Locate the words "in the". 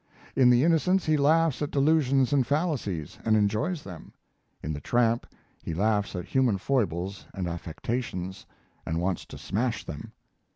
0.35-0.63, 4.63-4.81